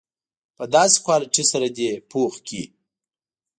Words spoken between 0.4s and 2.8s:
په داسې کوالیټي سره دې پوخ کړي.